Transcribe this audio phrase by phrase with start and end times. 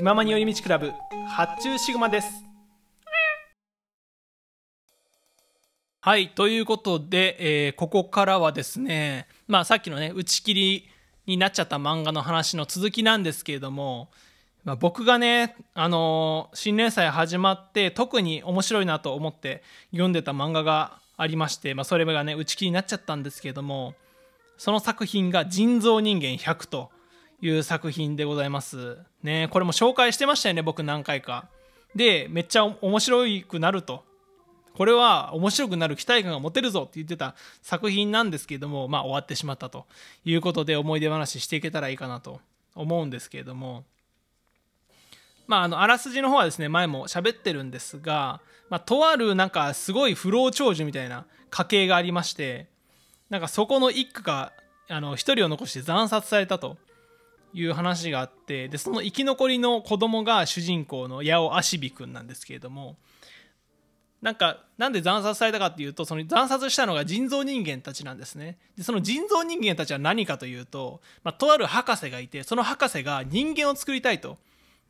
[0.00, 0.94] 気ままに寄り道クラブ
[1.28, 2.28] 発注シグマです。
[6.00, 10.88] はいということで、えーここからはですねまあさっきのね打ち切り
[11.26, 14.08] になっちゃった漫画の話の続きなんですけれども、
[14.64, 23.92] まあ、僕がね、あのー新連載始まって特に面白いなと思って読んでた漫画がありまして、まあ、それがね打ち切りになっちゃったんですけれども
[24.56, 26.90] その作品が「人造人間100」と
[27.40, 28.98] いう作品でございます。
[29.22, 31.48] ねこれも紹介してましたよね僕何回か。
[31.94, 34.04] でめっちゃ面白くなると。
[34.74, 39.86] これは面白くなる期待感が持てるぞって言ってた作品なんですけれども、まあ終わってしまったと
[40.24, 42.40] いうことで思い出話していけたらいいかなと
[42.74, 43.84] 思うんですけれども、
[45.46, 52.68] まああのあらすじの方はですね、前も喋ってるんですが、まあとあるなんかすごい不老長寿みたいな家系がありまして、
[53.28, 54.52] なんかそこの一家が
[54.88, 56.78] あの一人を残して惨殺されたと
[57.52, 62.96] いう話があってでその生き残りの子供が主人公の八尾足尾くんなんですけれども
[64.22, 68.58] なんかなんで惨殺されたかっていうとその惨殺したのが人造人間たちなんですね。
[68.76, 74.36] でその人造人間たちは何かというと、まあ、とある博士がいてその博士が人間を作りたいと。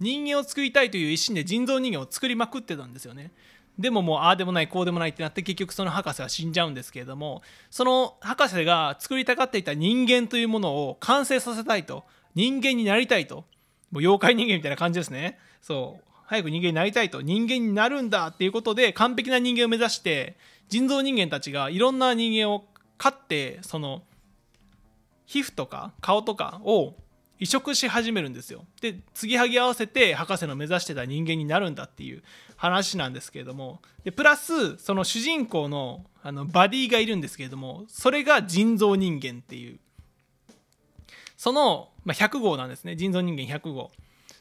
[0.00, 3.30] 人間を作りたいという一心で人造人間を作りまくってたんですよね。
[3.78, 12.04] でももうああでもないこうでもないってなって結局その博士は死んじゃうんですけれどもその博士が作りたがっていた人間というものを完成させたいと。
[12.34, 13.44] 人間になりたいと。
[13.90, 15.38] もう妖怪人間みたいな感じですね。
[15.60, 16.04] そう。
[16.26, 17.22] 早く人間になりたいと。
[17.22, 20.36] 人間になるんだっていうことで完璧な人間を目指して
[20.68, 22.64] 人造人間たちがいろんな人間を
[22.98, 24.02] 飼ってその
[25.26, 26.94] 皮膚とか顔とかを
[27.40, 28.64] 移植し始めるんですよ。
[28.80, 32.22] で継ぎはぎ合わせて博士の目指してた人間になるんだっていう
[32.56, 33.80] 話なんですけれども。
[34.04, 39.80] でプラスその主人公のあのバディがいるんですけれどもそれが人造人間っていう。
[41.40, 42.96] その、まあ、100号なんですね。
[42.96, 43.90] 人造人間100号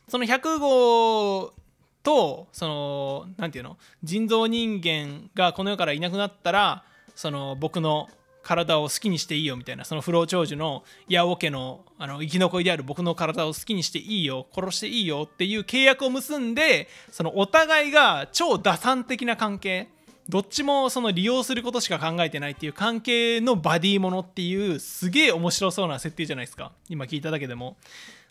[0.08, 1.54] その100号
[2.02, 3.78] とそのなんていうの？
[4.04, 6.84] 人造人間がこの世からいなくなったら
[7.16, 8.08] その僕の
[8.42, 9.84] 体を好きにしていいよみたいな。
[9.84, 19.90] その不老長寿の八尾家のあの生き残りである僕の体を好きにしていいよ殺していいよっていう契約を結んでそのお互いが超打算的な関係。
[20.30, 26.72] どっちもその利用することしか考えてないっていう関係のバディものっていうすげえ面白そうな設定じゃないですか。
[26.88, 27.78] 今聞いただけでも。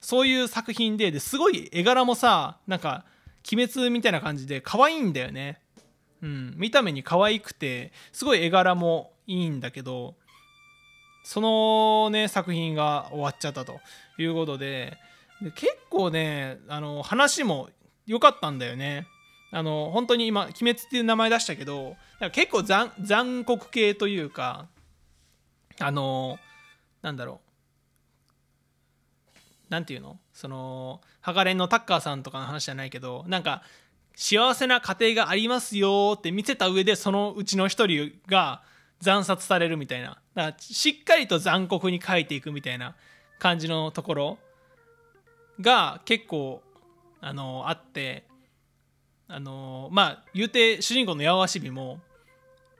[0.00, 3.04] そういう作品でですごい絵柄もさなんか
[3.52, 5.60] 鬼滅みたいな感じで可愛いんだよね。
[6.22, 6.54] うん。
[6.56, 10.14] 見た目に可愛くてすごい絵柄もいいんだけど
[11.24, 13.80] そのね作品が終わっちゃったと
[14.18, 14.96] いうことで
[15.42, 17.70] で結構ねあの話も
[18.06, 19.08] 良かったんだよね。
[19.50, 21.96] あの本当に今「鬼滅」っていう名前出したけど
[22.32, 24.66] 結構残残酷系というか
[25.80, 26.38] あの
[27.02, 27.48] なんだろう。
[29.70, 30.18] なんていうの？
[30.32, 33.62] そのハガレンのタッカーさんとかの話じゃないけどなんか
[34.14, 38.62] 幸せな家庭がありますよって見せた上でそのうちの一人が
[39.00, 40.20] 惨殺されるみたいな。
[40.34, 42.96] だからしっかりと残酷に書いていくみたいな
[43.38, 44.38] 感じのところ
[45.60, 46.62] が結構
[47.20, 48.24] あのあって
[49.28, 52.00] あのまあ言うて主人公の八尾足尾も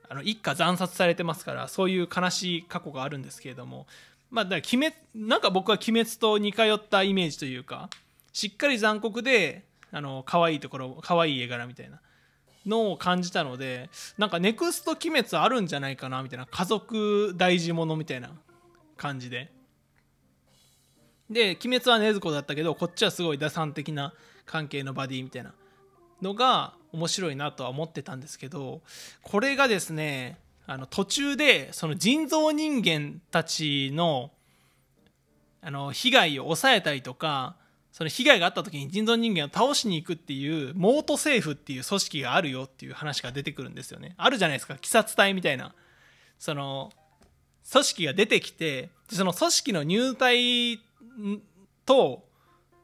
[0.08, 3.86] あの一家惨殺されてますからそういう悲しい過去があるんですけれども
[4.30, 7.90] まあだから鬼滅なんか僕は鬼滅と似通ったイメージというか
[8.32, 12.00] しっかり残酷であの可愛いところ可愛い絵柄みたいな
[12.66, 18.30] のを感じたのでなんかネクスト鬼滅あるんじゃないかなみたいな家族大事者みたいな
[18.96, 19.52] 感じで。
[21.30, 24.14] で鬼滅は禰豆子だったけどこっちはすごい打算的な
[24.46, 25.52] 関係のバディみたいな
[26.22, 28.80] のが面白いなとは思ってたんですけど
[29.22, 34.30] これがですねあの途中でその人造人間たちの
[35.60, 37.56] あの被害を抑えたりとか
[37.90, 44.14] その被害があった時に人造人間を倒しに行くっていうモート政府っていう組織があるよっていう話が出てくるんですよね。
[44.16, 44.74] あるじゃないですか。
[44.74, 45.74] 鬼殺隊みたいな。
[46.38, 46.92] その
[47.70, 50.80] 組織が出てきてその組織の入隊
[51.84, 52.24] と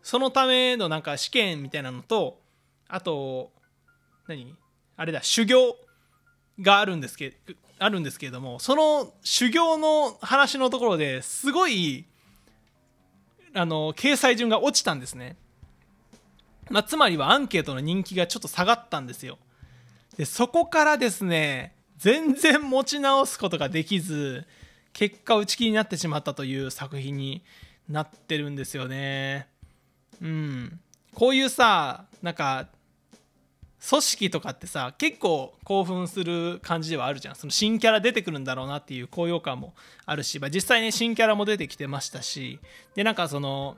[0.02, 2.40] そのためのなんか試験みたいなのと
[2.88, 3.52] あと
[4.26, 4.54] 何？
[4.96, 5.76] あれだ修行
[6.60, 7.36] があるんですけ
[7.78, 12.06] あるんですけれどもその修行の話のところですごい
[13.54, 15.36] あの掲載順が落ちたんですね、
[16.70, 19.38] まあ、つまりはアンケートの人気がちょっと下がったんですよ。
[20.16, 24.46] でそこからですね全然持ち直すことができず
[24.92, 27.42] 結果打ち切りになってしまったという作品に
[27.88, 29.48] なってるんですよね。
[30.22, 30.80] うん。
[31.14, 32.68] こういうさなんか
[33.88, 37.34] 組織とかってさ結構興奮する感じではあるじゃん。
[37.34, 39.74] その新キャラ出てくるんだろうなっていう高揚感も
[40.06, 42.60] あるし、まあ、実際ね新キャラも出てきてましたし
[42.94, 43.76] でなんかその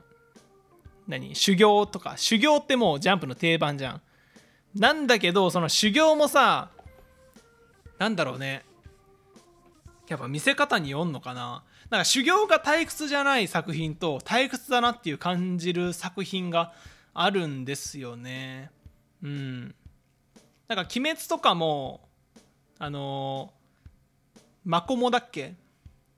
[1.07, 1.35] 何？
[1.35, 2.15] 修行とか。
[2.17, 4.01] 修行ってもうジャンプの定番じゃん。
[4.75, 6.69] なんだけどその修行もさ
[7.97, 8.63] なんだろうね。
[10.07, 11.63] やっぱ見せ方によんのかな。
[11.89, 16.73] なんか修行が退屈じゃない作品と退屈だなっていう感じる作品が
[17.13, 18.69] あるんですよね。
[19.23, 19.75] うん。
[20.67, 22.01] なんか鬼滅とかも
[22.79, 25.55] あのー、マコモだっけ？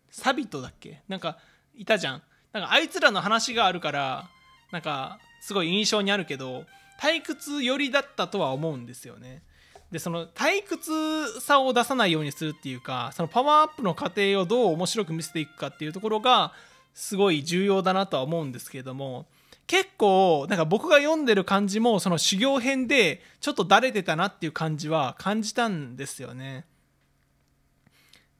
[0.09, 1.01] サビトだっけ？
[1.07, 1.37] なんか
[1.75, 2.23] いたじゃん。
[2.51, 4.27] なんかあいつらの話があるから
[4.71, 6.65] なんかすごい印象にあるけど
[6.99, 9.43] 退屈寄りだったとは思うんですよね。
[9.91, 16.53] でその退屈さを出さないようにするっていうかそのパワーアップの過程をどう面白く見せていくかっていうところが
[16.93, 19.25] すごい重要だなとは思うんですけれども
[19.69, 26.65] 結構なんか僕が読んでる感じもその修行編でちょっとだれてたなっていう感じは感じたんですよね。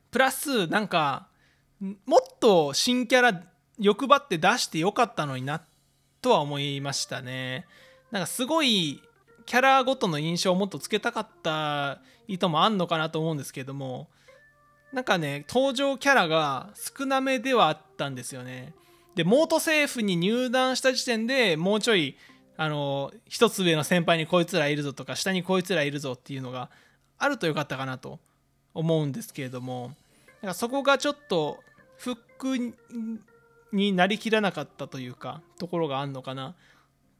[0.09, 1.27] プラスなんか
[1.79, 3.43] もっと新キャラ
[3.77, 5.61] 欲張って出してよかったのにな
[6.23, 7.67] とは思いましたね。
[8.09, 8.99] なんかすごい
[9.45, 14.09] キャラごとの印象をもっとつけたかった意図もあんのかなと思うんですけども
[14.91, 18.73] なんかね登場キャラが少なめではあったんですよね。
[19.15, 22.15] でモート政府に入団した時点でもうちょい
[22.57, 26.69] あの一つ上の先輩にこいつらいるぞとか下にこいつらいるぞっていうのが
[27.17, 28.19] あるとよかったかなと
[28.73, 29.93] 思うんですけれども。
[30.41, 31.59] なんかそこがちょっと
[31.97, 32.75] フック
[33.73, 36.49] になりきらなかったというかところがあるのかな。
[36.49, 36.53] っ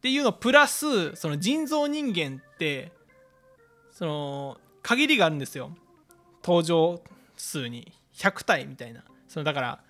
[0.02, 2.94] ていうのプラスその人造人間って
[3.92, 5.76] その限りがあるんですよ。
[6.44, 7.02] 登場
[7.36, 7.92] 数に。
[8.16, 9.04] 100体みたいな。
[9.28, 9.84] そのだから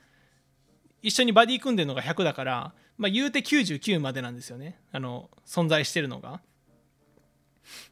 [1.01, 4.79] 一緒にバディ組んでるのが100だから、まあ、言うて99までなんですよね。
[4.91, 6.41] あの存在してるのが。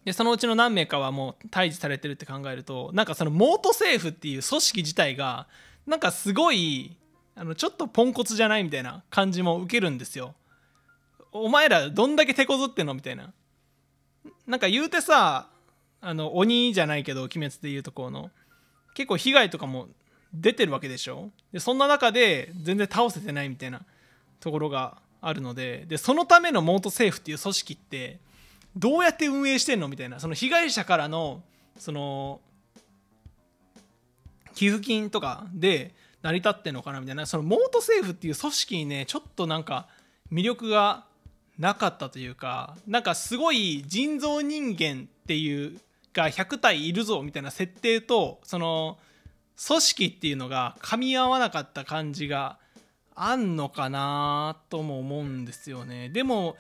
[0.06, 5.48] でそのうちの何名かはもう退治されてるって考えるとなんかそのモート政府っていう組織自体が
[5.86, 6.98] なんかすごい
[7.36, 10.34] あのちょっとポンコツじゃないみたいな感じも受けるんですよ。
[11.32, 13.34] お前らどんだけ手こずってんのみたいな。
[14.48, 15.50] なんか言うてさ
[16.02, 18.32] あの鬼じゃないけど鬼滅でいうとこの。
[18.96, 19.90] 結構被害とかも
[20.34, 21.30] 出てるわけでしょ？
[21.52, 23.82] でそんな中で全然倒せてないみたいな
[24.40, 28.20] ところがあるのででそのためのモート政府っていう組織って
[28.76, 29.88] どうやって運営してんの？
[29.88, 30.20] みたいな。
[30.20, 31.42] その被害者からの
[31.78, 32.40] その
[34.54, 37.00] 寄付金とかで成り立ってんのかな？
[37.00, 37.26] みたいな。
[37.26, 39.88] そのモート政府っていう組織にねちょっとなんか
[40.32, 41.06] 魅力が
[41.58, 45.80] なかったというかなんかすごい人造人間っていう
[46.14, 48.98] が100体いるぞみたいな設定とその
[49.66, 52.60] 組織っていうのが噛み合わなかった感じが
[53.16, 56.10] あんのかなとも思うんですよね。
[56.10, 56.56] でも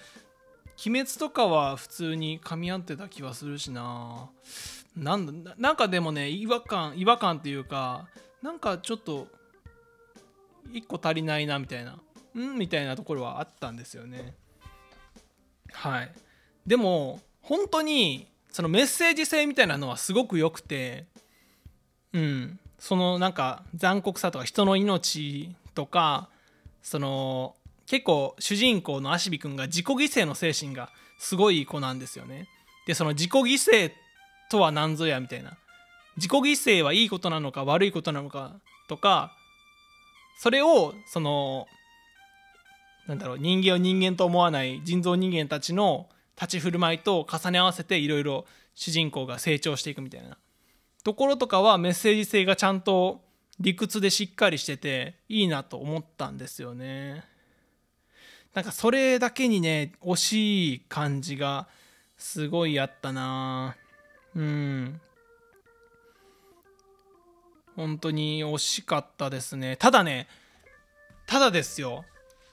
[0.85, 4.29] 鬼滅とかは普通に噛み合ってた気はするしな。
[4.95, 8.07] なんなんかでもね違和感違和感っていうか
[8.41, 9.27] なんかちょっと
[10.71, 11.99] 1個足りないなみたいな
[12.33, 14.33] うんみたいなところはあったんですよね。
[15.71, 16.11] はい。
[16.65, 21.05] でも本当にそのメッセージ性みたいなのはすごく良くて
[22.13, 22.59] うん。
[22.79, 26.29] そのなんか残酷さとか人の命とか
[26.81, 32.47] その結構主人公の足火君が自己犠牲の精神がすごい子なんですよね。
[32.85, 33.91] でその自己犠牲
[34.49, 35.57] とは何ぞやみたいな。
[36.17, 38.55] 自己犠牲はいいことなのか悪いことなのか
[38.87, 39.31] とか
[40.39, 41.67] それをその
[43.07, 50.37] なんだろう人間を人間と思わない人造人間たちの立ち振る舞いと重ね合わせていろいろ主人公が成長していくみたいな。
[51.07, 53.21] ところとかはメッセージ性がちゃんと
[53.61, 57.23] 理屈でしっかりしてていいなと思ったんですよね。
[58.53, 61.69] なんかそれだけにね惜しい感じが
[62.17, 63.77] すごいあったな。
[64.35, 64.99] うん。
[67.77, 69.77] 本当に惜しかったですね。
[69.77, 70.27] ただね
[71.25, 72.03] ただですよ。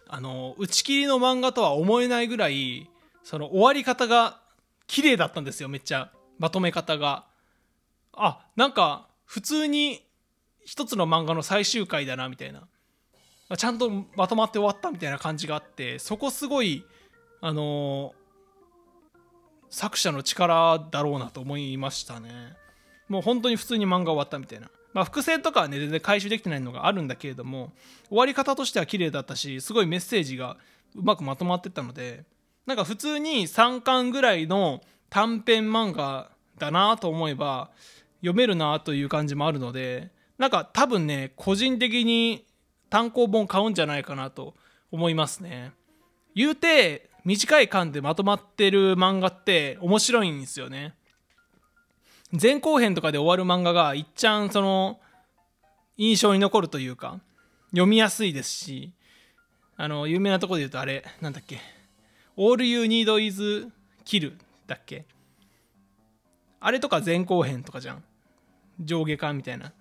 [0.06, 2.88] あの打ち切りの漫画とは思えないぐらい
[3.24, 4.38] その終わり方が
[4.86, 5.68] 綺麗だったんですよ。
[5.68, 7.33] めっちゃまとめ方が。
[8.16, 10.02] あなんか普通に
[10.64, 12.66] 一つの漫画の最終回だなみたいな。
[13.56, 16.84] ちゃんとまとまって終わったみたいな感じがあってそこすごい
[17.42, 18.14] あの
[19.68, 22.30] 作者の力だろうなと思いましたね。
[23.08, 24.70] もう本当に普通に漫画終わったみたいな。
[24.94, 27.72] まあ、伏線とかはね全然回収できてないのがあるんだけれども
[28.08, 30.56] 終わり方としては綺麗だったしすごいメッセージが
[30.94, 32.24] うまくまとまってたので
[32.64, 37.70] なんか普通に3巻ぐらいの短編漫画だなと思えば
[38.24, 42.46] 読めるなという感じもあるのでなんか多分ね個人的に
[42.88, 44.54] 単行本買うんじゃないかなと
[44.90, 45.72] 思いますね。
[46.34, 50.94] 言うて短い巻でまとまってる漫画って面白いんですよね。
[52.40, 55.00] 前後編とかで終わる漫画がいっちゃんその
[55.96, 57.20] 印象に残るというか
[57.70, 58.92] 読みやすいですし
[59.76, 61.60] あの有名なとこで言うとあれなんだっけ
[62.36, 63.68] All You Need Is
[64.04, 64.32] Kill
[64.66, 65.04] だっけ。
[66.60, 68.02] あれとか前後編とかじゃん。
[68.80, 69.72] 上下巻みたいな。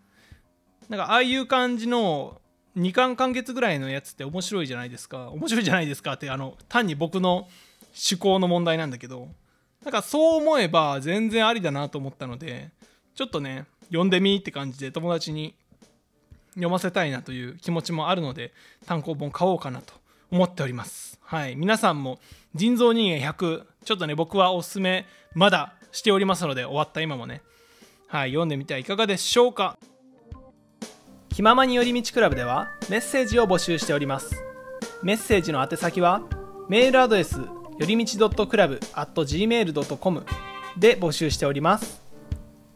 [0.89, 2.41] なんかああいう感じの
[2.77, 5.29] 2巻完結ぐらいのやつって面白いじゃないですか。
[5.29, 7.47] 面白いじゃないですかってあの単に僕の
[7.93, 9.29] 趣向の問題なんだけど。
[9.83, 12.69] なんかそう思えば全然ありだなと思ったので
[13.15, 15.55] ちょっとね読んでみって感じで友達に
[16.51, 18.53] 読ませたいなという気持ちもあるので
[18.85, 19.93] 単行本買おうかなと
[20.31, 21.19] 思っております。
[21.21, 21.55] はい。
[21.55, 22.19] 皆さんも
[22.55, 27.41] 人造人間100ちょっとね僕はおすすめまだしておりますので終わった今もね。
[28.13, 29.75] はい読んでみてはいかがでしょうか。
[31.29, 34.36] 気ままに寄り道クラブではメッセージを募集しております。
[35.01, 36.22] メッセージの宛先は
[36.70, 37.48] メールアドレスよ
[37.79, 40.25] りみち .club.gmail.com
[40.77, 42.03] で募集しております。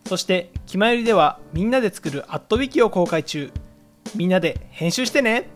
[0.07, 3.51] そして「きまより」ではみんなで作るアットウィキを公開中。
[4.15, 5.51] みんなで編集してね。